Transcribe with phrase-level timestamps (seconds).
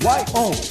[0.00, 0.62] YONNIRI.com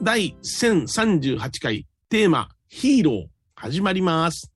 [0.00, 4.52] 第1038回テーマヒーロー始まります。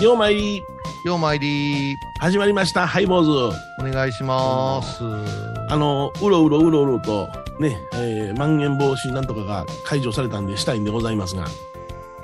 [0.00, 0.62] ようまいり
[1.04, 1.96] ようまいり。
[2.18, 2.86] 始まりました。
[2.88, 3.56] ハイボーズ。
[3.80, 4.98] お願いします。
[5.68, 7.28] あの、うろうろうろうろと
[7.60, 11.46] ね、えー、まん延防止なんとかが解除されたんでしたいんでございますが、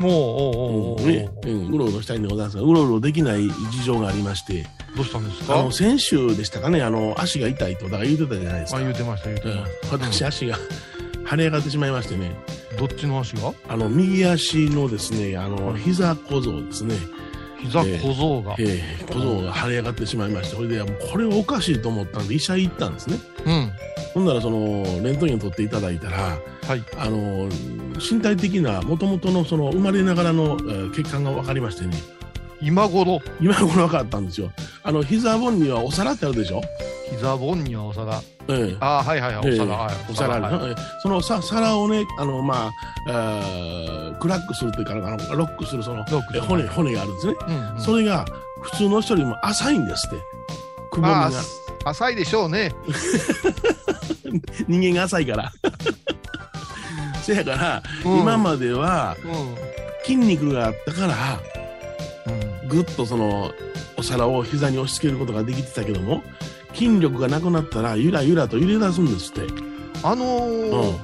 [0.00, 5.60] もう、おうおうおううんねうん、うろうろしたいんでございますが、うろうろできない事情がありまして、どうしたんですか？
[5.60, 8.78] あの、先週でしたかね、あの、足が痛いと、だから言うてたじゃないですか。
[8.78, 9.60] あ、言うてました、言うてうん。
[9.60, 9.96] ました。
[9.96, 10.58] 私、足が
[11.30, 12.32] 腫れ上がってしまいましてね、
[12.76, 13.52] どっちの足が？
[13.68, 16.96] あの、右足のですね、あの、うん膝小僧ですね、
[17.64, 18.54] 膝小僧が。
[18.58, 23.18] えー、小僧が腫れ上がってしまいまして、それで、これはおかしいと思ったんで、医者行ったんですね。
[23.46, 23.72] うん。
[24.14, 26.84] ほんなら、その、レントゲン取っていただいたら、はい。
[26.98, 27.48] あの、
[27.98, 31.96] 身体的な、もともとの、その、生まれながらの、えー血管が分かりましてね、
[32.64, 34.50] 今頃、今頃分かったんですよ。
[34.82, 36.60] あの、膝本にはお皿ってあるでしょ？
[37.10, 38.20] 膝本にはお皿。
[38.48, 39.64] ええあ、はいはいはい、お皿。
[39.64, 42.72] ええはいお皿はいそのさ皿をね、あの、まあ、
[43.08, 46.04] えークラックするというか、あのロックするその、
[46.46, 47.34] 骨、骨があるんですね。
[47.48, 48.24] うんうんそれが、
[48.62, 50.16] 普通の人よりも浅いんですって。
[50.90, 51.38] くぼみがま
[51.86, 52.72] あ。、浅いでしょうね。
[54.68, 55.52] 人間が浅いから。
[57.22, 61.14] せやから、うん今まではう筋肉があったから。
[62.74, 63.52] ぐっとその、
[63.96, 66.22] お皿を膝に押し付けることができてたけども、
[66.74, 69.42] 筋力がなくなったら、ゆらゆらと揺れ出すんですって。
[70.02, 70.98] あのうんー、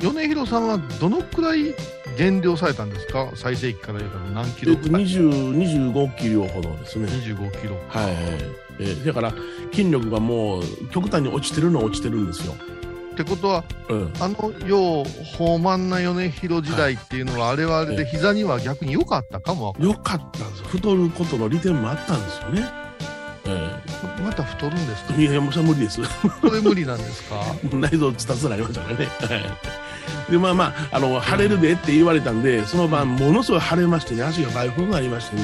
[0.00, 1.74] 米広さんはどのくらい
[2.18, 3.30] 減量されたんですか？
[3.34, 7.06] 最盛期から言うたら何キえっと、ロくらい20 25キロほどですね。
[7.06, 7.76] 25キロ。
[7.88, 8.14] はい、
[8.80, 9.32] えーだから
[9.72, 12.54] 筋力がもう極端に落ちてるのは落ちてるんですよ。
[13.14, 15.04] ってことは、うん、あの、よう、
[15.40, 22.68] 豊満な米広時代っていうのは、あれはあれで膝には逆に良かったかもわかんよかったんです太ることの利点もあったんですよね。
[23.46, 23.70] え
[24.24, 25.14] また太るんですか？
[25.14, 26.00] ーいやいやもう無理です。
[26.40, 27.36] これ無理なんですか？
[27.76, 29.06] 内臓つたつなりましたからね。
[29.20, 29.42] はい
[30.30, 35.42] でまあまああの腫れるでって言われたんでその晩ものすごい腫れましてね足が大風になりましてね。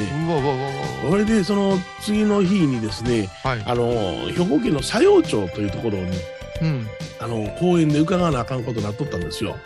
[1.09, 3.62] それでその次の日にですねわはい。
[3.67, 3.93] あの
[4.33, 6.11] 兵庫県の佐用町というところに
[6.62, 6.87] うん。
[7.20, 9.56] あの公園で伺わなあかんことになっとったんですよ。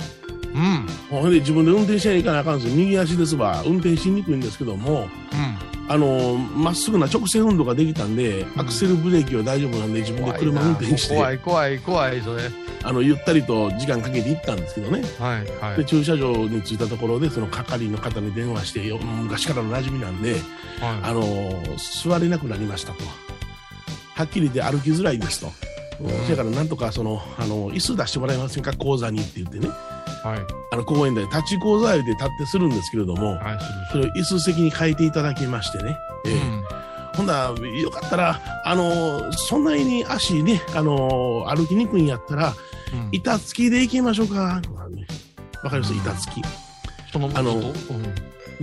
[0.55, 0.87] うん。
[1.11, 2.77] ほんで自分で運転しないかなあかんんですよ。
[2.77, 3.63] 右足ですわ。
[3.67, 5.89] 運転しにくいんですけども、うん。
[5.89, 12.43] あの、まっすぐな直線運動ができたんで、アクセルブレーキは大丈夫なんで自分で車運転して、怖い怖い怖い、それ。
[12.83, 15.03] あの、ゆったりと時間かけて行ったんですけどね。
[15.19, 15.87] はいはで、い。
[15.87, 20.37] 駐車場に着いたところで、その係の方に電話して、よ昔からの馴染みなんで、
[20.81, 23.05] あはの、座れなくなりましたと。
[24.15, 25.74] はっきり言って歩きづらいですと。
[26.25, 28.73] それからなんとかその、あの、椅子出してもらえませんか？
[28.73, 29.67] 講座にって言ってね。
[29.67, 30.27] い。
[30.27, 30.41] はい。
[30.73, 33.59] あの、公園で立ち講座で立ってするんですけれども、はい、
[33.93, 35.97] それを椅子席に変えていただきましてね。
[36.27, 36.51] ええする。
[36.51, 36.65] うん。
[37.17, 42.49] ほんだら、よかったら、あのそんなに足ね、あの歩きにくいんやったら、
[42.93, 44.61] うん板付きで行きましょうか？
[45.63, 45.93] わかります？
[45.93, 46.43] うん板付き。
[47.13, 47.65] そのあのうん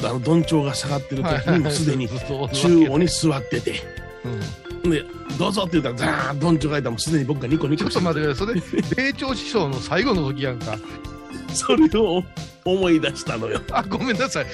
[0.05, 3.81] あの、どんちょうが下がってる時に すでに中央に座ってて、
[4.25, 4.41] うん
[4.89, 5.03] で、
[5.37, 8.61] どうぞって言ったら、ザーンどんちょうがいたらもうすでに僕がニコニちょコしてっと待ってください。
[8.61, 10.77] それ、米朝師匠の最後の時やんか。
[11.53, 12.23] それを
[12.63, 13.61] 思い出したのよ。
[13.71, 14.45] あ、ごめんなさい。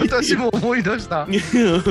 [0.00, 1.26] 私も思い出した。
[1.30, 1.40] いや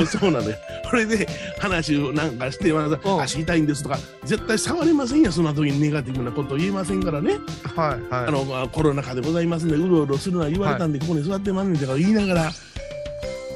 [0.06, 0.56] そうなのよ。
[0.90, 1.28] これで
[1.60, 7.38] 話をなんかして、またうん足痛いんですとか、絶対触れませんよ、そんな時にネガティブなことを言えませんからね。
[7.76, 8.28] はいはい。
[8.28, 12.52] あの、あコロナ禍でございますんで、うろうろするのは言われたんで、ここに座ってまんねんとか言いながら、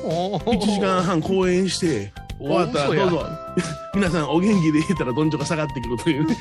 [0.04, 3.26] おー1時間半講演して、終わったらどうぞ、
[3.96, 6.38] 皆さんお元気でいたらどんちょが下がってくるというね。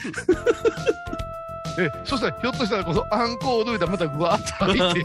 [1.79, 5.05] え、そしたら、ひょっとしたら、このアンコールでまたぐわーっと入っ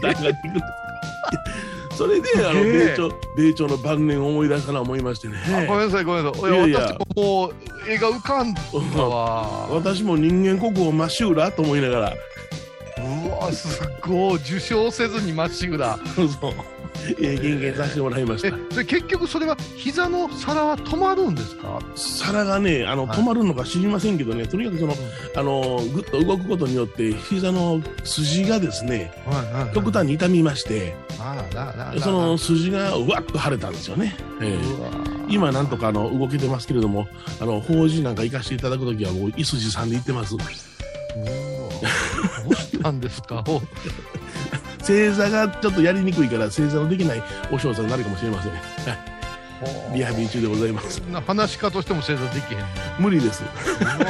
[1.96, 5.36] それで、あの、米朝、米朝の晩年を思い出したな思いましてね。
[5.46, 6.50] あごめんなさい、ごめんなさい。
[6.50, 7.54] いやいや私ももう、
[7.88, 8.60] 絵が浮かんだ
[9.04, 9.68] わ。
[9.70, 12.12] 私も人間国宝まっしぐらと思いながら、
[12.98, 14.36] うわ、すごい。
[14.36, 15.98] 受賞せずにまっしぐら。
[16.16, 16.54] そう、
[17.08, 21.80] えー、厳減させてもらいましえた。、それ結局それは、膝の皿は止まるんですか？
[21.94, 24.94] 皿がね、あの、はい止まるのか知りませんけどね、とにかくその、
[25.36, 29.74] あの、ぐっと動くことによって、膝の筋がですね、はいはいはい。
[29.74, 30.94] 極端に痛みまして。
[32.00, 34.16] その筋がうわっと腫れたんですよね。
[34.40, 34.90] ええうわ
[35.28, 37.06] 今なんとかあの動けてますけれども、
[37.40, 40.36] あの、法事なんか行かせていただくときはもう、いすじさんで行ってます。
[40.36, 40.44] ど
[42.48, 43.44] うしたんですか？
[43.46, 43.60] お
[44.82, 48.52] 正座がちょっとやりにくいから、正座のできないお嬢さんになるかもしれません。
[48.52, 48.58] は
[49.94, 50.98] いリハビリ中でございます。
[51.10, 52.64] な話し家としても正座できへんね
[52.98, 53.44] 無理です。
[53.44, 54.06] うわうわう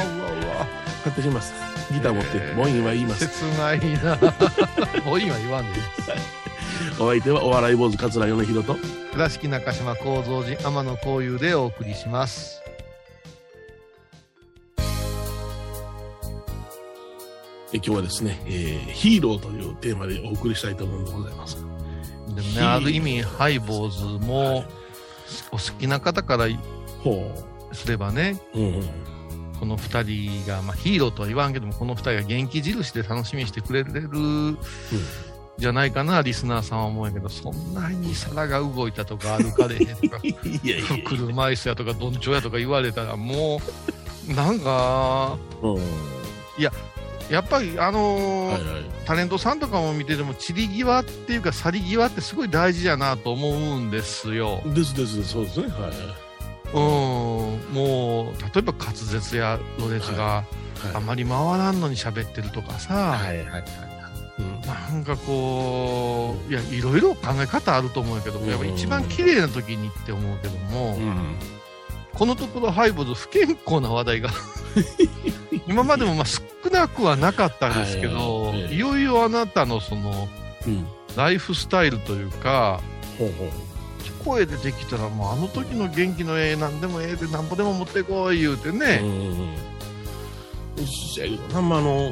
[0.59, 0.67] わ
[1.03, 1.53] 買ってします。
[1.91, 3.27] ギター持って、えーボインは言います。
[3.27, 4.17] 切ないな
[5.05, 5.85] ボインは言わんでいい
[6.99, 8.77] お相手はお笑い坊主桂米宏と、
[9.11, 12.62] 倉敷中島幸三寺天野幸雄でお送りします
[17.77, 21.57] 今日はですね、えーヒーローというテーマでお送りしたいと思うんでございます。
[22.35, 24.65] でもねある意味ハイボーズも、はい
[25.51, 26.47] お好きな方から
[27.03, 27.31] ほ
[27.71, 28.59] すればねう。
[28.59, 28.83] うんうん。
[29.59, 34.09] この2人が、まあ、ヒーローとは言わんけどもこの2人が元気印で楽しみにしてくれる
[35.57, 40.35] じゃないかなリスナーさんは思うけどそんなに皿が動いたとか歩かれへんとか い
[40.67, 43.61] やいやい車椅子やとかどんちょうやとか言われたらも
[44.29, 45.69] うなんかや。
[45.69, 45.81] うん。
[46.61, 46.71] や
[47.41, 48.83] っぱりあのーはいはい。
[49.05, 54.61] タレントさんとかも見てても散り際っていうか去り際ってすごい大事やなと思うんですよ。
[54.65, 55.67] ですですそうですね。
[55.67, 55.91] はい
[56.75, 56.79] うん、
[57.73, 60.43] もう例えば滑舌やろれつがは
[60.91, 60.95] い。
[60.95, 63.63] あんまり回らんのに喋ってるとかさ、はいはいはい。
[64.39, 71.35] うんなんかこういやいろいろ考え方あると思うけども、やっぱ一番綺麗な時にって思うけども、うん。
[72.13, 74.29] このところハイボーズ不健康な話題が
[75.67, 80.27] 今までもまあ少なくはなかったんですけど、はいはいよいよあなたのその
[80.67, 80.85] うん。
[81.15, 82.81] ライフスタイルというか
[83.19, 83.49] ほうほう。
[84.25, 89.11] 声出てきたらもうあの時の元気のええなんでもええでなんぼでも持ってこい言うてうんね、うんう
[91.61, 91.67] ん。
[91.67, 92.11] まあ、あの、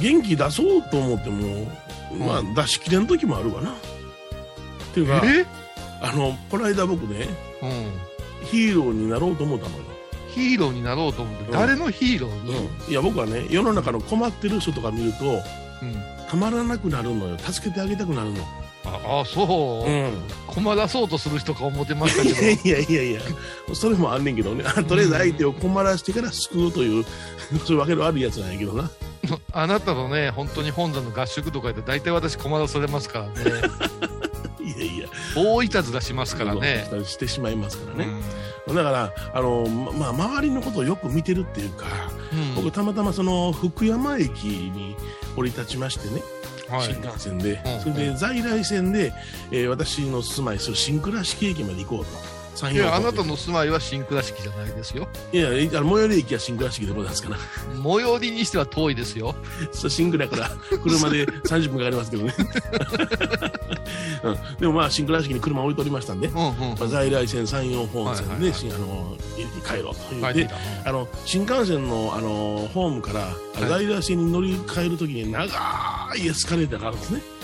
[0.00, 1.66] 元気出そうと思っても、
[2.16, 3.70] まあ、出し切れん時もあるわな。
[3.70, 3.74] っ
[4.94, 5.44] ていうか、え？
[6.00, 7.26] あの、この間僕ね、
[7.62, 7.92] うん、
[8.46, 9.84] ヒーローになろうと思ったのよ。
[10.28, 17.38] ヒーローになろうと思って、うん誰のヒーローに、いや、僕はね、世の中の困ってる人とか見ると、うんたまらなくなるのよ。
[17.38, 18.44] 助けてあげたくなるの。
[18.84, 20.12] ああそう、ん。
[20.46, 23.20] 困らそうとする人か思ってましたいやけ いやいやいや、
[23.74, 24.62] それもあんねんけどね。
[24.66, 27.04] あとりあえず相手を困らしてから救うという、
[27.64, 28.90] そういうわけのあるやつなんやけどな。
[29.26, 33.32] ど あなたのね本当に本山の合宿とかで大体私困らされますからね
[34.62, 34.97] いやいや、
[35.38, 38.08] 大いたずらしますからね、してしまいますからね。
[38.66, 38.74] うん。
[38.74, 41.86] だから、あの、ま、まあ、周りのことをよく見てるっていうか、
[42.32, 42.54] うん。
[42.54, 44.96] 僕たまたまその福山駅に
[45.36, 46.22] 降り立ちましてね、
[46.68, 46.86] はい。
[46.92, 47.80] 新幹線で、うん。
[47.80, 49.12] それで在来線で、
[49.50, 52.37] えー私の住まいする新倉敷駅まで行こうと。
[52.72, 55.06] いやあなたの住まいは新倉敷じゃないですよ。
[55.32, 57.36] いや、最寄り駅は新倉敷でございますから。
[57.82, 59.34] 最寄りにしては遠いですよ。
[59.72, 60.50] そう新倉から
[60.82, 62.34] 車で30分かかりますけどね。
[64.24, 68.58] うん、でもまあ、新倉敷に車置いておりましたんで、うんうんまあ、在来線山陽本線で、はいはいはい。
[68.58, 70.34] しあのい帰ろうという。
[70.34, 70.50] で
[70.84, 73.28] あの新幹線のあのホームから、
[73.64, 73.68] い。
[73.68, 75.46] 在来線に乗り換えるときに長
[76.16, 77.37] いエスカレーターがあるんですね。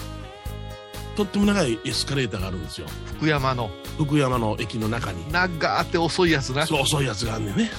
[1.16, 2.86] とっても長いエスカレーターがあるんですよ。
[3.18, 3.70] 福山の。
[3.96, 5.30] 福山の駅の中に。
[5.30, 6.66] 長って遅いやつな。
[6.66, 7.70] そう遅いやつがあんねんね、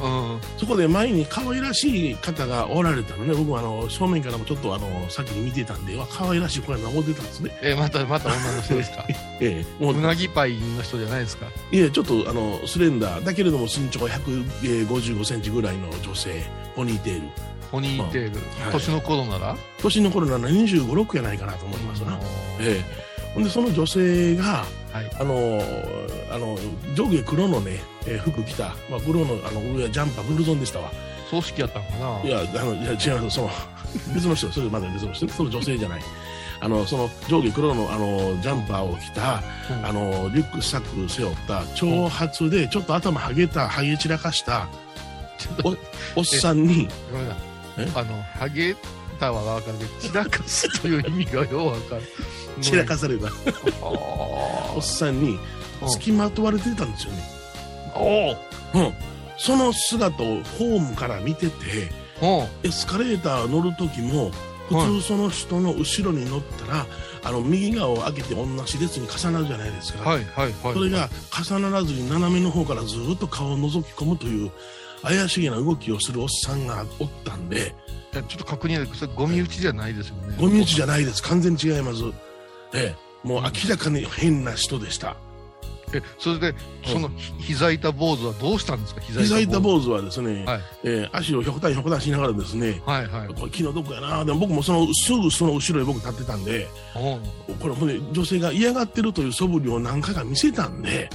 [0.00, 0.32] うん。
[0.34, 0.40] うん。
[0.56, 3.34] そこで前に可愛らしい方がおられたのね。
[3.34, 7.58] 僕はあの正面からもちょっとあの先に見てたんで、わ可愛らしい子やな思ってたんですね。
[7.62, 9.04] えまたまた女の人ですか？
[9.40, 11.46] ええ、もううなぎパイの人じゃないですか？
[11.70, 16.42] いえ、ちょっとあのスレンダーだけれども身長155センチぐらいの女性、
[16.78, 17.28] ポニーテール。
[17.72, 19.56] ポニーテール、はい年の頃なら？
[19.82, 22.16] 年の頃なら25、6やないかなと思いますな。
[22.60, 23.32] ええ。
[23.34, 25.60] ほんで、その女性が、はいあの、
[26.32, 26.56] あの、
[26.94, 30.92] 上下黒のね、えー服着た、まあ、黒のあの上はジャンパー、ブルゾンでしたわ。
[31.28, 32.22] 葬式やったんかな？
[32.22, 33.30] いや、あの、いや、違います。
[33.30, 33.50] その、
[34.14, 36.02] 別の人、それまだ別の人、その女性じゃない。
[36.60, 44.68] あの、その上下黒の、あの、ジャンパーを着た、うんあの、リュックサック背負った、長髪で、ちょっと頭ハゲた、ハゲ散らかした、
[46.16, 47.36] おっさんに、ごめんな
[47.78, 47.90] え？
[47.94, 48.74] あのハゲ
[49.18, 52.02] たはわかるけど散らかすという意味がようわかる
[52.62, 53.30] 散らかされた、あ
[54.74, 55.38] おっさんに、
[55.88, 57.30] 付きまとわれてたんですよね。
[57.94, 58.32] お
[58.78, 58.82] う。
[58.82, 58.94] ん。
[59.36, 61.52] その姿をホームから見てて、
[62.20, 64.32] おエスカレーター乗る時も、
[64.68, 66.86] 普通その人の後ろに乗ったら、
[67.22, 70.08] あの、右側を開けて同じ列に重なるじゃないですか。
[70.08, 74.50] はいはいはいそれが重ならずに斜めの方からずっと顔を覗き込むという
[75.02, 77.74] 怪しげな動きをするおっさんがおったんで、
[78.12, 80.36] ちょっと確認それゴミ打ちじゃないですよね。
[80.38, 81.22] ゴミ打ちじゃないです。
[81.22, 82.02] 完全に違います。
[82.74, 85.16] ええ、もう明らかに変な人でした。
[85.94, 89.00] えそれでそのひ膝板坊主はどうしたんですか？
[89.00, 90.60] 膝膝板板坊主はですね、はい。
[90.84, 93.28] えー足をひょくたんひょくたんしながらですね、はいはい。
[93.28, 101.08] これ気の毒やなでも僕もそのすぐその後ろに僕立ってたんでこれほんで女性が嫌がってるという素振りを何回か見せたんで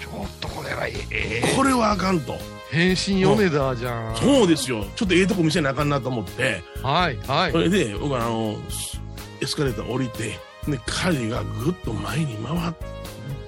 [0.00, 1.54] ちょっとこれはええ。
[1.56, 2.34] これはあかんと
[2.76, 4.16] 変身米田じゃん。
[4.16, 4.84] そうですよ。
[4.96, 6.62] ちょっとええとこ見せなあかんなと思って。
[6.82, 7.52] はいはい。
[7.52, 8.56] それで僕はあの
[9.40, 12.74] エスカレーター降りてで彼がぐっと前に回っ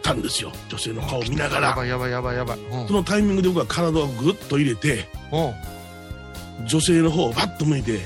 [0.03, 0.51] たんですよ。
[0.69, 1.69] 女性の顔を見ながら。
[1.69, 2.59] やばいやばいやばいやばい。
[2.59, 2.87] うん。
[2.89, 6.67] そのタイミングで僕は体をぐっと入れてうん。
[6.67, 7.97] 女性の方をバッと向いて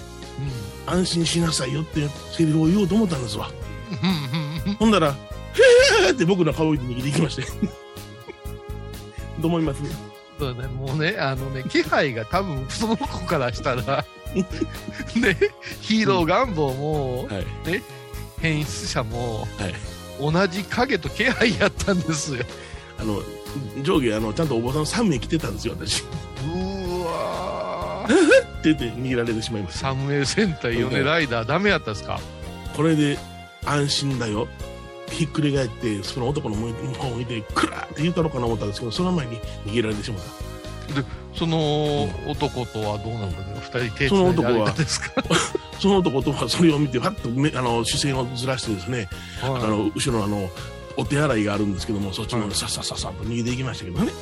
[0.87, 0.93] うん。
[0.95, 3.49] 安心しなさいよってセリフを言おうと思ったんですわ。
[4.79, 5.09] ほんだら
[6.03, 7.43] 「へえ!」って僕の顔を握っていきまして。
[9.41, 10.12] どう思います？
[10.43, 14.45] そうね、もうね、あのね、気配が多分その子からしたら、 ね、
[15.81, 17.47] ヒーロー願望も、はい。
[18.41, 19.75] 変質者も、はい。
[20.33, 22.45] 同じ影と気配やったんですよ。
[22.99, 23.23] あの
[23.83, 26.03] 上下あのちゃんとお坊さん3名来てたんですよ私。
[26.03, 26.05] っ
[26.45, 28.15] うーわー。
[28.63, 29.79] て言って握られてしまいました。
[29.81, 32.21] サムエル戦隊ヨネライダーダメやったっすか？
[32.77, 33.17] これで
[33.65, 34.49] 安心だよ
[35.13, 36.63] ひっくり返ってその男の方
[37.09, 40.33] を見てクラーって言ったのかな思ったんですけどその前に逃げられてしまった。
[41.35, 43.61] その男とはどうなんだろう？
[43.63, 44.75] 二人手その男は
[45.81, 49.09] その男とはそれを見てファッと目あの視線をずらしてですね
[49.43, 49.63] あはい。
[49.63, 50.51] の後ろのあの
[50.99, 52.51] お手洗いがあるんですけどもそっちのはい。
[52.51, 54.13] さっさっさっさっと逃げていきましたけどね、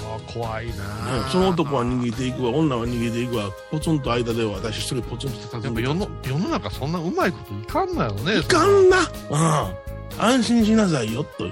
[0.00, 2.50] うわ怖いなその男は逃げていくわ。
[2.50, 3.50] 女は逃げていくわ。
[3.70, 9.74] ポツンと間で私一人ポツンと立でも世の世の中そんなうまいこといかんのやろねいかんな、うん、
[10.18, 11.50] 安心しなさいよと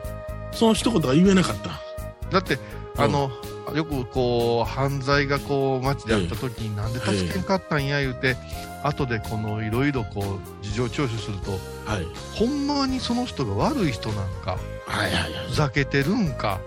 [0.52, 1.80] その一言は言えなかった。
[2.30, 2.58] だって、
[2.96, 3.30] あの、
[3.74, 8.36] よくこう、犯罪がこう、街であった時に、なんで助けんかったんや言うて、
[8.82, 11.52] 後でこの、いろいろこう、事情聴取すると、
[11.84, 12.06] はい。
[12.34, 16.60] ほんまにその人が悪い人なんか、はいはいふざけてるんか、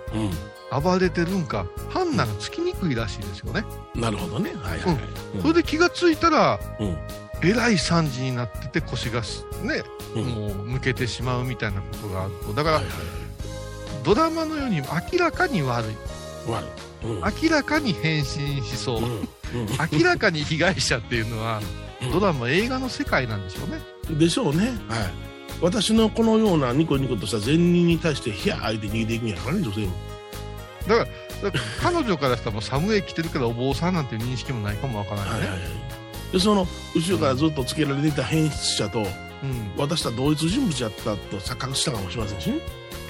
[0.72, 3.64] はい、暴れてるんか、判断がつきにくいらしいですよね。
[3.96, 4.52] うん、なるほどね。
[4.62, 4.98] はいはいはい、
[5.36, 5.42] うん。
[5.42, 6.98] それで気がついたら、うん
[7.46, 9.84] えらい惨事になってて腰がすね、
[10.16, 12.54] うんもう抜けてしまうみたいなことがあると。
[12.54, 12.94] だから、はいはい
[14.04, 16.52] ドラマのように明らかに悪い。
[16.52, 16.64] はい
[17.08, 19.00] うん明らかに変身しそう。
[19.00, 19.28] うんうん
[20.00, 21.62] 明らかに被害者っていうのは、
[22.12, 24.20] ドラマ、映画の世界なんでしょうね。
[24.20, 24.68] でしょうね。
[24.88, 25.36] はい。
[25.62, 29.94] 私のこのようなニコニコとした善人に対して、ひゃー相手逃げていくんやからね、女性も。
[30.88, 31.08] だか
[31.44, 35.40] ら、彼女からしたらもう寒い着てるけどお坊さんなんていう認識もないかもわからないよね。
[35.40, 35.72] はいはいはい。
[36.36, 39.08] で、その、後ろからずっとつけられていた変質者と、うん。
[39.78, 42.58] 私とは同一人物やったと錯覚したかもしれませんしね。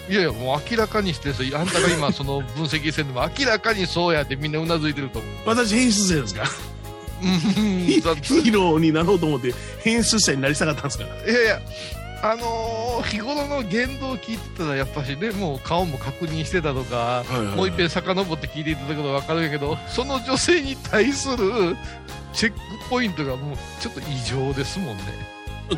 [0.08, 5.32] いやいや、もう明らかにして、あんたが今その分析してるのも明らかにそうやってみんなうなずいてると思う。
[5.48, 6.44] 私変質者ですか？
[6.44, 6.50] ら。
[7.24, 7.40] うん
[7.88, 11.32] ヒだーローになろうと思って変質者になりたかったんですから。
[11.32, 11.62] いやいや、
[12.22, 21.76] あのー日頃の言動を聞いてたら、やっぱしね、もう顔も確認してたとか、はいはいはいもう一遍遡って聞いていただくと分かるけど、その女性に対する
[22.36, 25.04] チェックポイントがもうちょっと異常ですもんね。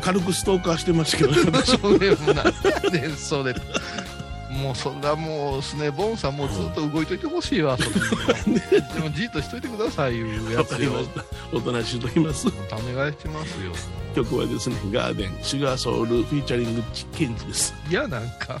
[0.00, 3.54] 軽くストーカーしてましたけど、私それもなんそれ。
[4.50, 10.92] もうそんなもう、スネボンさんもうずっと動いといてほしいわ、 それでもじっとしといてください、いうやわつよ。
[11.52, 12.48] おとなしいときます。
[12.48, 13.72] うためがしてますよ。
[14.16, 17.74] 曲はですね、ガーデン、シュガーソウル、フィーチャリング、チケンジです。
[17.88, 18.60] いや、なんか。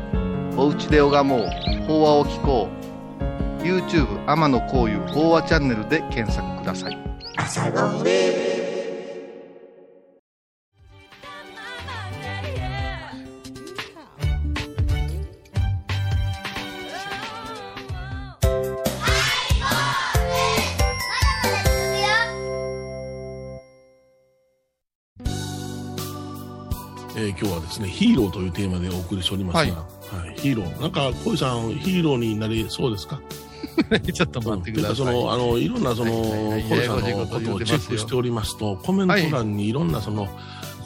[0.61, 1.39] おうちで拝もう。
[1.87, 6.97] 法話を聞こう」YouTube 天野幸雄法話チャンネルで検索ください。
[7.35, 7.71] 朝
[27.21, 29.71] えー今日はですね、ヒーローというテーマでお送りしておりますが、はい。
[30.27, 30.81] はいヒーロー。
[30.81, 33.19] なんか、小井さん、ヒーローになりそうですか？
[34.13, 34.95] ちょっと待ってください。
[34.97, 36.63] といその、あの、いろんな、その、はいはいはい。
[36.63, 40.27] 小井さんのことをチェックしておりますと、コメント欄にいろんな、その、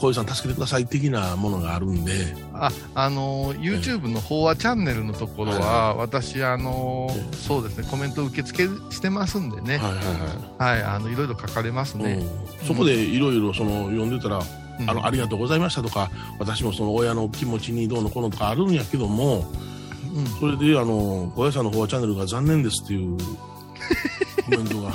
[0.01, 2.11] 小井さん助けてください的なものがあるんで、
[2.53, 9.77] ああのー YouTube の法話チャンネルのところは、私あのそうですねコメント受付してますんでね。
[9.77, 10.01] はいは
[10.67, 10.81] いはい。
[10.81, 12.19] はいあのいろいろ書かれますね、
[12.61, 12.67] うん。
[12.67, 14.43] そこでいろいろその読んでたら、うん
[14.87, 19.45] あのありがとうございましたとか私もその親の気持ちにどうのこうのとかあるんやけども
[20.13, 24.91] うんそれであの小屋さんの方はチャンネルが残念ですっていうコメントが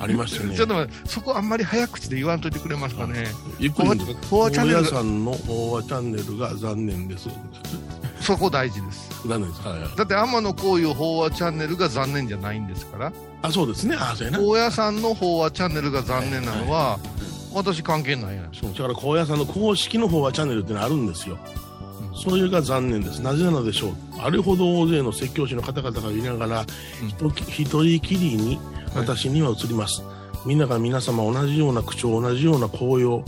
[0.00, 3.26] ありましてね ちょっと待ってそこあんまり早口で言わんといてくれますかね。
[3.58, 7.28] ゆっくりフォアチャンネルさんの方はチャンネルが残念です
[8.20, 9.08] そこ大事です。
[9.26, 9.62] 残念です。
[9.62, 9.96] はいはい。
[9.96, 13.12] だって天野幸雄法話チャンネルが残念じゃないんですから、
[13.42, 13.96] あ、そうですね。
[13.96, 14.38] あ、そうやな。
[14.38, 16.98] 高野山の法話チャンネルが残念なのは、
[17.56, 18.50] 私関係ないやん。
[18.52, 21.38] そうだから高野山の公式の方はチャンネルってのあるんですよ。
[22.14, 23.22] それが残念です。
[23.22, 23.92] なぜなのでしょう。
[24.20, 28.58] あれほど大勢の説教師の方々がいながら、うん一人きりに
[28.94, 30.02] 私には映ります。
[30.44, 33.24] みんなが皆様同じような口調、同じような紅葉、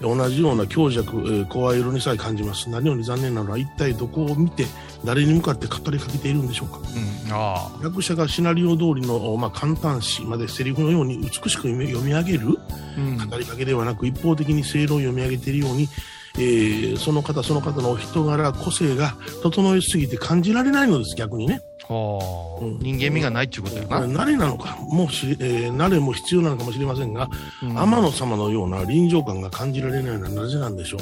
[0.00, 2.70] 同じような強弱、えー声色にさえ感じます。
[2.70, 4.66] 何より残念なのは一体どこを見て
[5.04, 6.78] 誰に向かって語りかけているんでしょうか。
[6.78, 7.70] うん、ああ。
[7.82, 12.58] 役者がシナリオ通りの、まあ、簡単詞までセリフのように美しく読み上げる
[12.96, 15.88] うん語りかけではなく一方的に正論を読み上げているように、
[16.36, 22.78] えーその方その方のお人柄個性が整いすぎて感じられないのです逆にねはあうん。
[22.78, 24.06] 人間味がないっていうことやな。
[24.06, 27.28] 慣れなのかもし、えー慣れも必要なのかもしれませんが、
[27.62, 27.78] うん。
[27.78, 31.00] 天野様のような臨場感が感じられないのはなぜなんでしょう。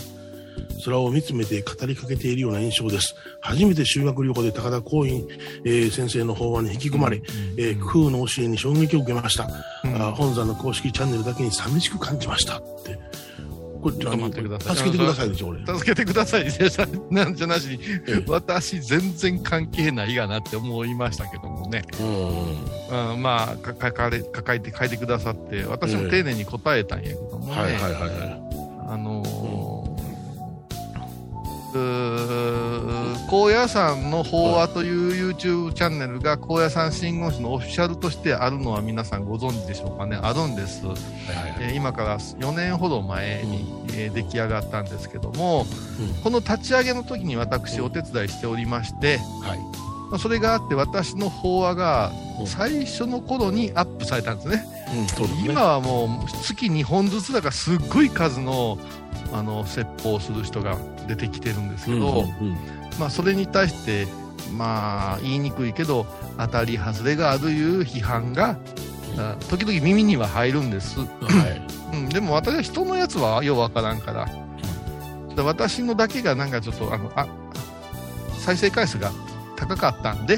[0.85, 3.15] 空を見つめて語りかけているような印象です。
[3.41, 5.27] 初めて修学旅行で高田光院、
[5.65, 7.21] えー先生の法話に引き込まれ、
[7.57, 9.49] えー空の教えに衝撃を受けました、
[9.85, 9.95] うん。
[9.97, 12.99] あ本山の公式チャンネルだけに寂しく感じましたって
[13.93, 14.77] これちょっと待ってください。
[14.77, 15.67] 助けてくださいでしょ俺。
[15.67, 16.45] 助けてください。
[17.11, 21.83] なんじゃなしにええ、私全然関係ないがなって思いましたけどもね。
[22.01, 22.03] う
[22.95, 23.13] ん。
[23.13, 27.53] うん、まあ、か書かれ、書いて、書いてくださって、私も丁寧に答えたんやけどもね。
[27.53, 28.49] はいはいはいはい。
[28.91, 29.48] あのー
[31.73, 34.91] 高野山の法話とい
[35.23, 40.17] う YouTube チャンネルが高野山信号師のオフィシャルとしてあるのは皆さんご存知でしょうかね？
[40.17, 40.87] あるんです。
[40.87, 45.67] はいはいえー今から4年ほど前に、えー出来上がったんですけども、
[46.01, 49.59] うんこの立ち上げの時に私お手伝いしておりまして、はい
[50.11, 52.11] まあそれがあって私の法話が
[52.41, 54.65] うん最初の頃にアップされたんですね。
[55.21, 58.79] うん今はもう月2本ずつだからすっごい数の
[59.35, 62.57] あの説法する人が出てきてるんですけど、うんうんうん。
[63.01, 64.07] まあそれに対して
[64.53, 66.07] まあ言いにくいけど
[66.39, 68.57] 当たり外れがあるいう批判が、
[69.17, 71.01] あ時々耳には入るんです。
[71.01, 71.07] は
[71.93, 71.97] い。
[71.97, 74.29] うん、でも私は人のやつはようわからんから、
[75.35, 77.27] で私のだけがなんかちょっとあのあ
[78.39, 79.11] 再生回数が
[79.57, 80.37] 高かったんで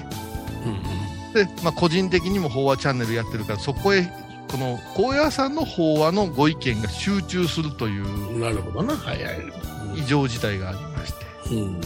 [0.64, 1.00] うんうん。
[1.32, 4.08] で、まあ、個人的にも法話チャンネルやってるからそこへ
[4.50, 8.96] この高野山の法話のご意見が集中するというなるほどな。
[8.96, 9.36] はいはい。
[9.96, 11.12] 異常事態がありまし
[11.48, 11.54] て。
[11.54, 11.80] うん。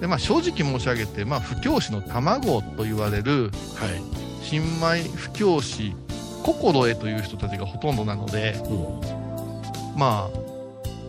[0.00, 4.02] で、まあ、正直申し上げて、まあ、布教師の卵と言われるはい。
[4.42, 5.94] 新米布教師
[6.42, 9.98] 心得という人たちがほとんどなのでうん。
[9.98, 10.48] まあ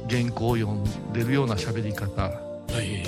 [0.09, 2.23] 原稿を読んでるような喋り方。
[2.23, 2.31] は
[2.81, 3.03] い。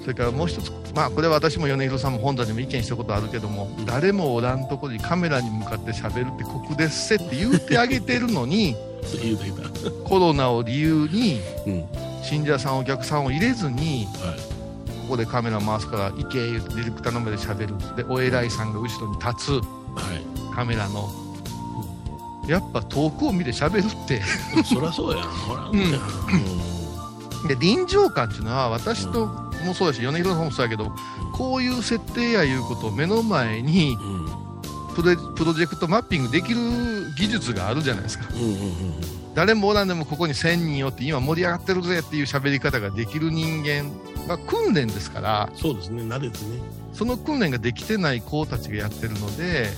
[0.00, 8.76] それからもう一つ、まあ、これは私も米広さんも本田にも意見したことあるけども、誰もおらんところにカメラに向かって喋るって酷ですせって言うてあげてるのに、
[10.04, 11.80] コロナを理由に、うん。
[11.80, 14.06] は信者さん、お客さんを入れずに、い。
[14.06, 14.12] こ
[15.10, 17.96] こでカメラ回すから、行け、言うてディレクターの前で喋る。
[17.96, 19.34] で、お偉いさんが後ろに立はい。
[20.52, 21.10] つ、カメラの。
[22.48, 24.22] やっぱ遠くを見て喋るって。
[24.64, 25.64] そりゃそうやんほら。
[25.64, 25.80] うん。
[27.44, 30.92] うで、臨場感っていうのは、私ともそうだし、米広さんもそうやけど、
[31.32, 33.96] こういう設定やいうことを目の前に、
[34.94, 36.60] プロプロジェクトマッピングできる
[37.18, 38.26] 技術があるじゃないですか。
[38.32, 38.94] うんうんうん
[39.34, 43.90] 誰もおらんでもここに1000人よって今盛り上がってるぜっていう喋り方ができる人間。
[44.26, 46.02] が訓練ですから、そうですね。
[46.02, 46.60] 慣れてね。
[46.92, 49.70] その訓練ができてない子たちがやってるので、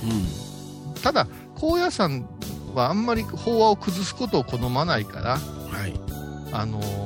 [0.96, 2.28] うただ、高野山
[2.74, 5.92] はあんまり法話を崩すことを好まないから、んはい。
[6.52, 7.05] あのー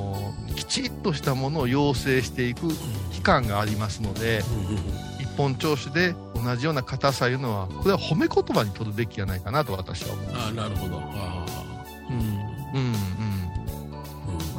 [0.71, 2.69] ちっとしたものを養成していく
[3.11, 10.25] 期間がありますので、うんうん一本調子で同じような硬さいうのは、これは褒め言葉に取るべきじゃないかなと私は思う。
[10.35, 10.99] ああなるほど。
[11.01, 11.45] あ
[12.09, 12.93] うん、うん、うん。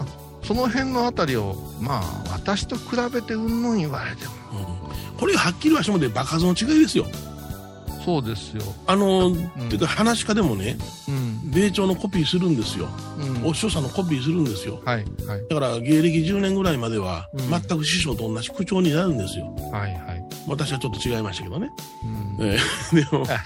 [0.01, 0.07] あ
[0.43, 4.59] その辺のあたりを、まあ、私と比べてうんぬん言われても、うん。
[4.59, 7.07] うんこれはっきりはしてもね場数の違いですよ。
[8.05, 8.63] そうですよ。
[8.87, 9.35] あのっ
[9.69, 10.77] ていうか話し家でもね
[11.09, 11.22] うん、
[11.53, 12.89] 米朝のコピーするんですよ。
[13.19, 13.47] うん。
[13.47, 14.81] お師匠さんのコピーするんですよ。
[14.85, 17.51] はい、はい、だから芸歴10年ぐらいまではうん。
[17.51, 19.55] 全く師匠と同じ口調になるんですよ。
[19.71, 20.25] はい、はい。
[20.49, 21.71] 私はちょっと違いましたけどね、
[22.39, 22.47] うん。
[22.47, 22.57] え
[22.93, 22.97] え。
[22.97, 23.39] でもはい。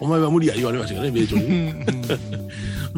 [0.00, 1.74] お前は無理や言われましたけどね米朝うに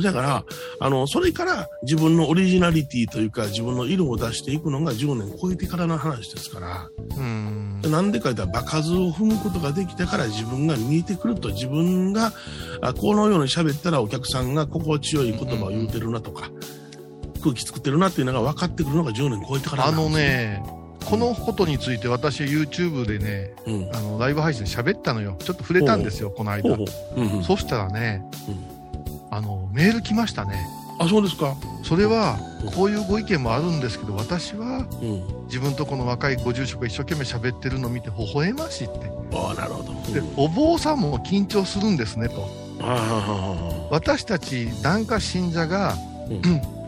[0.02, 0.44] だから
[0.80, 6.88] あのそれから自分のオリジナリティというか自分の色を出していくのが10年超えてからの話ですから。
[7.16, 7.80] うん。
[7.82, 12.32] なんでか言ったら場数を踏むことができたから自分が見えてくると自分が
[12.82, 16.50] あこのように喋ったらお客さんが心地よい言葉を言うてるなとか、
[17.42, 25.36] 空気作ってるなっていうのが分かってくるのが10年超えてからあのなんですよ、ね、このことについて私 YouTube でね、うん、あのライブ配信で喋ったのよ。
[25.40, 26.76] ちょっと触れたんですよ、この間。
[26.76, 26.92] ほうほ。
[27.16, 28.22] う、うんうん、そしたらね、
[29.40, 30.66] あの、メール来ましたね。
[30.98, 32.38] あそうですかそれは、
[32.76, 35.46] こういうご意見もあるんですけど私はうん。
[35.46, 40.12] 自分とこの若いご住職が一生懸命喋ってるのを見て微笑ましいってああ、なるほど。
[40.12, 42.46] でお坊さんも緊張するんですねと
[42.82, 45.94] ああ、私たち檀家信者が、
[46.28, 46.80] うん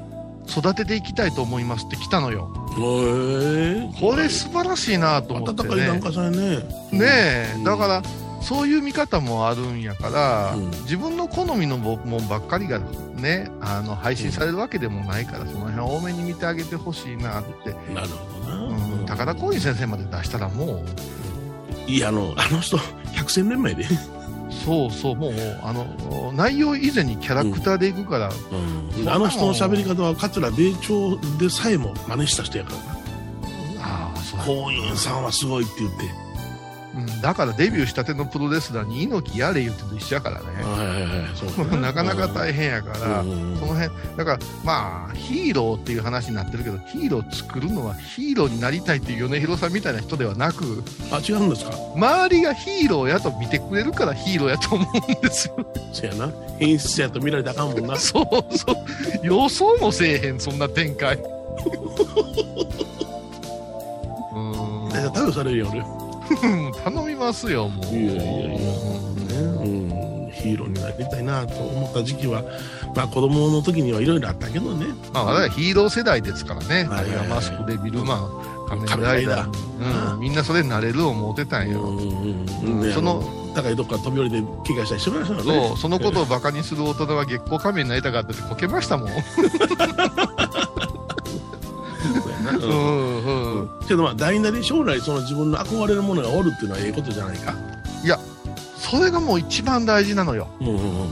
[0.48, 3.90] 育てていきたいと思いますって来たのよへえ。
[4.00, 6.56] これ素晴らしいなと思ってね温かい檀家さんやね。
[6.90, 8.02] ねえ、うんだから
[8.42, 10.70] そういう見方もあるんやから、うん。
[10.82, 12.80] 自分の好みのももんばっかりが
[13.14, 19.16] ねあの配信されるわけでもないから、その辺多めに見てあげてほしいなって、なるほどうん、な。
[19.16, 20.84] 高田光院先生まで出したらも
[21.86, 21.90] う。
[21.90, 22.78] いや、あの、あの人、
[23.12, 23.84] 百戦錬磨で。
[24.64, 32.76] そうそうもうあの内容以前にキャラクターでいくから、あの人の喋り方は桂米朝でさえも真似した人やから。
[32.76, 32.84] な。
[33.80, 34.40] ああそう。
[34.40, 36.21] 光院さんはすごいって言って。
[36.94, 41.10] うん、だからデビューしたてのプロレスラーに猪木やれ言ってと一緒やからね、はいはいはい。
[41.34, 51.72] そうだね なかなか大変やから、うんその辺だからまあヒーローっていう話になってるけどヒーロー作るのはヒーローになりたいっていう米広さんみたいな人ではなくあ、違うんですか？
[51.96, 55.54] 周りがヒーローやと見てくれるからヒーローやと思うんですよ
[55.92, 56.28] そやな。
[56.60, 57.96] 演出やと見られたらあかんもんな。
[58.00, 58.24] そう
[58.58, 58.76] そう
[59.26, 61.16] 予想もせえへんそんな展開
[64.34, 65.80] うだからー逮捕されるよ、俺。
[65.80, 65.84] ん
[66.84, 67.94] 頼みますよもう。
[67.94, 68.82] いやいやいや
[69.62, 72.42] うん、ヒーローになりたいなと思った時期は、
[72.94, 74.86] まあ子供の時にはいろいろあったけどね。
[75.12, 77.04] まあ、我々ヒーロー世代ですからね、はいはいはい。
[77.06, 81.82] タイガーマスクでビルマン、仮面ライダー、うん、みんなそれになれる思ってたんよ。
[81.82, 82.46] うん
[82.82, 83.22] うんその
[83.54, 85.68] 高いとこから飛び降りて怪我したりしてましたからね。
[85.68, 89.08] そう、そのことをバカにする大人は月光仮面になりたかったってこけましたもん。
[92.62, 93.11] うん。
[93.92, 97.54] けどまあ大なり将来その自分の憧れるものがおるっていうのはええことじゃないか。
[98.82, 100.48] それがもう一番大事なのよ。
[100.60, 101.10] うんうんうん。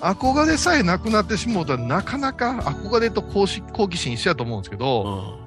[0.00, 5.38] 憧れさえなくなってしもうたらなかなか憧れと好奇好奇心一緒やと思うんですけど、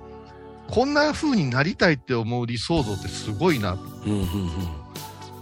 [0.70, 3.74] こんな風になりたいって思う理想像ってすごいな。
[3.74, 4.28] うんうんうん。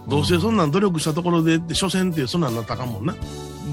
[0.08, 3.14] どうせそんなん努力したところでって、所詮ってそんなんなったかんもんな。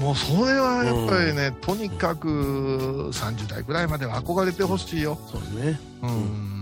[0.00, 5.18] もうそれはやっぱりね、とにかく30代ぐらいまでは憧れてほしいよ。
[5.30, 5.80] そうですね。
[6.02, 6.53] うん。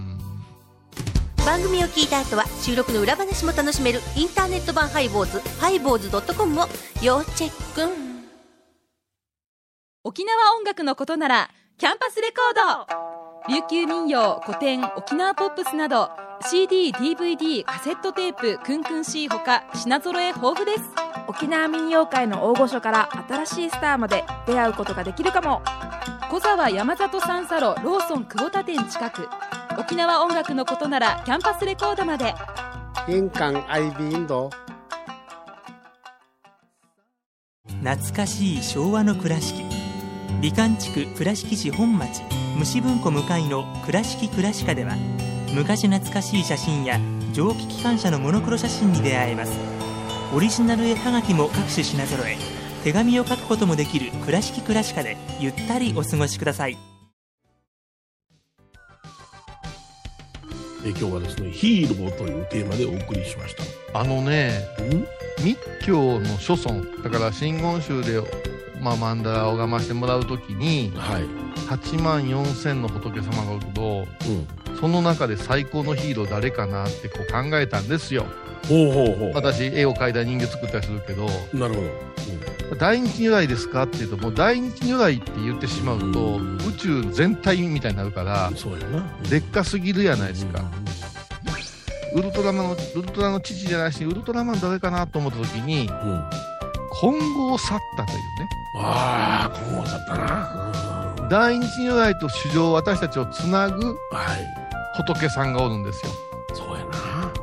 [1.45, 6.67] 番組を聞いた後は収録の裏話も楽しめるインターネット版ハイボーズハイボーズドットコムを
[7.03, 7.93] 要チェック。
[10.05, 12.89] 沖縄音楽のことならキャンパスレコー
[13.49, 13.53] ド。
[13.53, 16.11] 琉球民謡古典沖縄ポップスなど
[16.43, 20.83] CDDVD カセットテープクンクン C ほか品揃え豊富です。
[21.27, 25.61] 沖縄民謡界の大御所から新しいスターまで出会うことができるかも。
[26.31, 29.29] 小沢山里三佐路ローソン久保田店近く
[29.79, 32.35] 沖縄音楽のことならキャンパスレコードまで。
[33.09, 34.51] 印港 IB 印度
[37.83, 39.65] 懐かしい昭和の倉敷。
[40.41, 42.23] 美観地区倉敷市本町。
[42.57, 44.95] 虫文庫向かいの「倉敷倉歯科」では
[45.55, 47.01] 昔懐かしい写真や
[47.33, 49.83] 蒸気機関車のモノクロ写真に出会えます。
[50.35, 52.39] オリジナル絵はがきも各種品揃え
[52.85, 56.92] 手紙を書くこともできる「倉敷倉歯科」でゆったりお過ごしください
[60.85, 63.55] え今日はですね、ヒーローというテーマでお送りしまし
[63.93, 63.99] た。
[64.01, 65.07] あのね、うん？
[65.45, 68.21] 密教の諸尊、だから真言宗で、
[68.81, 71.23] まあ、曼荼羅を拝ましてもらうときに、はい。
[71.69, 74.07] 8万4千の仏様がおるけど、
[74.71, 74.77] うん。
[74.81, 78.27] その中で最高のヒーロー誰かなってこう考えたんですよ。
[78.69, 79.33] ほうほうほう。
[79.35, 81.81] 私、絵を描いたり人形作ったりするけど、なるほ
[82.71, 82.77] ど。
[82.79, 83.83] 大日如来ですか？
[83.83, 89.05] って言うと、もう大日如来って言ってしまうと、うん宇宙全体みたいになるからうん、、そうやな。
[89.29, 90.63] でっかすぎるやないですか。
[92.15, 96.11] ウルトラマンの、ウルトラの父じゃないし、ウルトラマン誰かなと思った時に、うん。
[96.13, 96.25] うん。
[97.01, 100.67] 金剛サッタというね、ああ、今後だったな。
[100.67, 103.97] うん大日如来と主情私たちをつなぐはい。
[104.99, 106.13] 仏さんがおるんですよ。
[106.53, 106.91] そうやな。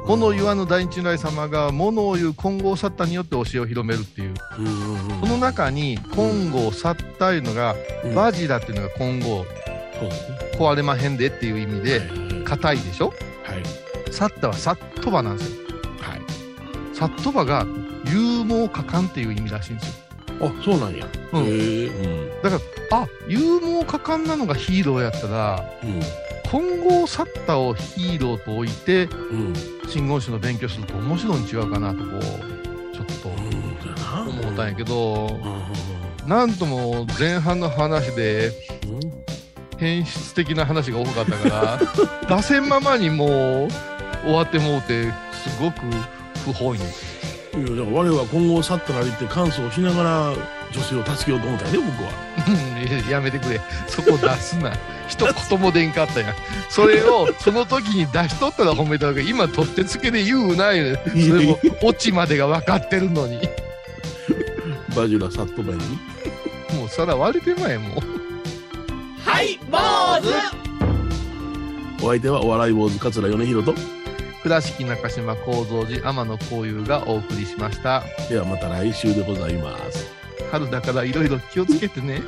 [0.10, 4.34] 物を言わぬ大日如来様が物を言う金剛サッタによって教えを広めるっていう。
[4.58, 5.19] うんうんうん。
[5.19, 9.45] その中に金剛サッタいうのが、うんバジラっていうのが金剛、
[10.00, 10.38] そうですね。
[10.58, 12.02] 壊れまへんでっていう意味で、
[12.43, 13.13] 硬いでしょ？
[13.43, 14.12] はい。
[14.12, 15.58] サッタはサットバなんですよ。
[16.02, 16.22] はい。
[16.95, 17.67] サットバが
[18.06, 19.93] 勇猛果敢っていう意味らしいんですよ。
[20.41, 21.06] あ、そうなんや。
[21.34, 21.86] うんへえ。
[21.86, 22.52] うん。
[22.91, 26.02] あ、勇猛果敢なのがヒーローやったら、うん。
[26.50, 29.54] 金剛サッタをヒーローと置いて、うん。
[29.88, 33.30] 真言宗の勉強すると面白いに違うかなとこうちょっと。
[34.20, 35.40] 思ったんやけど
[36.24, 36.30] うん。
[36.30, 38.52] なんとも前半の話で
[38.88, 39.20] うん。
[39.78, 41.80] 変質的な話が多かったか
[42.28, 43.70] ら出せんままにもう
[44.24, 45.80] 終わってもうてすごく
[46.44, 50.34] 不本意いや、だから我は今後去ったなりって感想をしながら
[50.71, 53.10] 女性を助けようと思ったんやね、僕は。
[53.10, 53.60] やめてくれ。
[53.88, 54.71] そこ出すな。
[55.08, 56.36] 一言も出んかったやん。
[56.69, 59.21] それを、その時に出しとったら褒めたわけ。
[59.21, 61.01] 今、取ってつけで言うないね。
[61.08, 63.41] それも、オチまでが分かってるのに。
[64.95, 66.79] バジュラサットバイに。
[66.79, 68.19] もう皿割れてまえ、もう。
[69.27, 69.77] はい坊
[70.21, 73.73] 主お相手はお笑い坊主桂米宏と。
[74.43, 78.03] 倉敷中島幸三寺天野幸雄がお送りしました。
[78.29, 80.18] ではまた来週でございます。
[80.52, 82.21] 春だからいろいろ気をつけてね。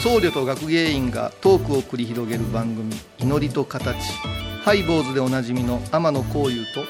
[0.00, 3.96] 僧侶と学芸員がトークを繰り広げる番組「祈りと形」
[4.64, 6.84] ハイ坊主でおなじみの天野幸雄と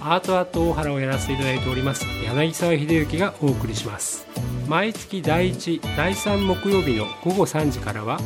[0.00, 4.26] アートアート大原をやらせていただいております柳沢秀幸がお送りします
[4.68, 8.20] 毎月第1第3木曜日の午後3時からは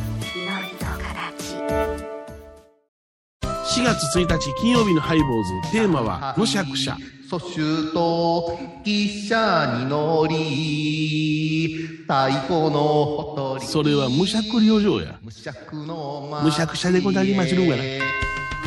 [3.85, 5.73] 月1日金曜日のハイボーズ。
[5.73, 6.97] テーマはむしゃくしゃ。
[7.29, 15.19] 蘇州と汽車に乗り太鼓のほとりそれはむしゃくりお嬢や。
[15.23, 17.77] むしゃくのむしゃくしゃでございまするが。
[17.77, 17.83] な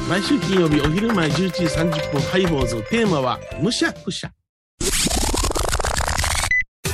[0.08, 2.82] 毎週金曜日お昼前11時30分ハイボーズ。
[2.89, 4.32] テーマはむしゃくしゃ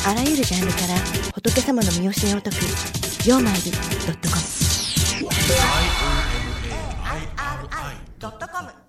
[0.05, 0.95] あらゆるジャンルから
[1.33, 2.57] 仏様の身教えを解く
[3.27, 3.77] 「曜マイルド
[4.11, 4.41] ットコム」
[8.23, 8.82] ドットコム